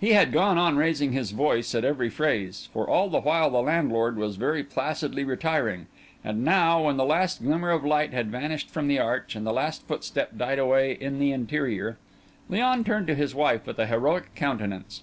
He 0.00 0.12
had 0.12 0.30
gone 0.30 0.56
on 0.56 0.76
raising 0.76 1.10
his 1.10 1.32
voice 1.32 1.74
at 1.74 1.84
every 1.84 2.08
phrase, 2.08 2.68
for 2.72 2.88
all 2.88 3.08
the 3.10 3.20
while 3.22 3.50
the 3.50 3.60
landlord 3.60 4.16
was 4.16 4.36
very 4.36 4.62
placidly 4.62 5.24
retiring; 5.24 5.88
and 6.22 6.44
now, 6.44 6.84
when 6.84 6.96
the 6.96 7.04
last 7.04 7.42
glimmer 7.42 7.70
of 7.72 7.84
light 7.84 8.12
had 8.12 8.30
vanished 8.30 8.70
from 8.70 8.86
the 8.86 9.00
arch, 9.00 9.34
and 9.34 9.44
the 9.44 9.52
last 9.52 9.82
footstep 9.88 10.38
died 10.38 10.60
away 10.60 10.92
in 10.92 11.18
the 11.18 11.32
interior, 11.32 11.98
Léon 12.48 12.86
turned 12.86 13.08
to 13.08 13.16
his 13.16 13.34
wife 13.34 13.66
with 13.66 13.80
a 13.80 13.88
heroic 13.88 14.32
countenance. 14.36 15.02